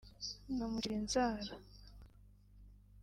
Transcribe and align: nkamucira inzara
nkamucira 0.53 0.93
inzara 0.99 1.51